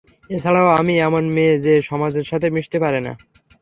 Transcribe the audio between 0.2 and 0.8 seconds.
এছাড়াও